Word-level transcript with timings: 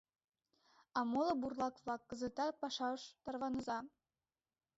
А 0.97 0.99
моло 1.11 1.33
бурлак-влак 1.41 2.01
кызытак 2.09 2.53
пашаш 2.61 3.01
тарваныза... 3.23 3.79